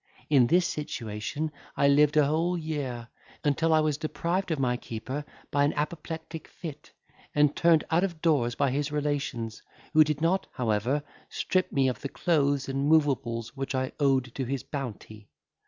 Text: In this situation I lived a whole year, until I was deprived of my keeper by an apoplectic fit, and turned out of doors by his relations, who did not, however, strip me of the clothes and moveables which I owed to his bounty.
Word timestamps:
In 0.31 0.47
this 0.47 0.65
situation 0.65 1.51
I 1.77 1.87
lived 1.87 2.17
a 2.17 2.25
whole 2.25 2.57
year, 2.57 3.09
until 3.43 3.71
I 3.71 3.81
was 3.81 3.99
deprived 3.99 4.49
of 4.49 4.57
my 4.57 4.75
keeper 4.75 5.23
by 5.51 5.63
an 5.63 5.73
apoplectic 5.73 6.47
fit, 6.47 6.91
and 7.35 7.55
turned 7.55 7.83
out 7.91 8.03
of 8.03 8.19
doors 8.19 8.55
by 8.55 8.71
his 8.71 8.91
relations, 8.91 9.61
who 9.93 10.03
did 10.03 10.19
not, 10.19 10.47
however, 10.53 11.03
strip 11.29 11.71
me 11.71 11.87
of 11.87 12.01
the 12.01 12.09
clothes 12.09 12.67
and 12.67 12.89
moveables 12.89 13.55
which 13.55 13.75
I 13.75 13.91
owed 13.99 14.33
to 14.33 14.43
his 14.45 14.63
bounty. 14.63 15.29